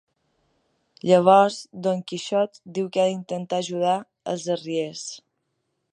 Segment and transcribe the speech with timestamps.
[1.09, 1.57] Llavors
[1.87, 3.95] Dom Quixot diu que ha d'intentar ajudar
[4.35, 5.05] els arriers.